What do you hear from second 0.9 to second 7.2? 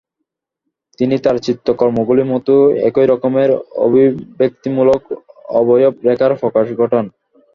তিনি তাঁর চিত্রকর্মগুলির মতোই একই রকমের অভিব্যক্তিমূলক অবয়ব-রেখার প্রকাশ ঘটান।